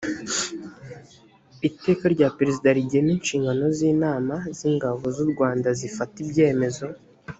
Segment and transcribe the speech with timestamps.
[1.69, 6.85] iteka rya perezida rigena inshingano z inama z ingabo z u rwanda zifata ibyemezo